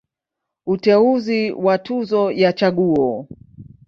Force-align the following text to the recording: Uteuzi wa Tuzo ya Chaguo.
Uteuzi 0.65 1.51
wa 1.51 1.77
Tuzo 1.77 2.31
ya 2.31 2.53
Chaguo. 2.53 3.27